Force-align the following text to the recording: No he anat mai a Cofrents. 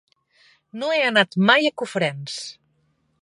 No 0.83 0.89
he 0.95 1.03
anat 1.09 1.37
mai 1.51 1.69
a 1.71 1.73
Cofrents. 1.83 2.39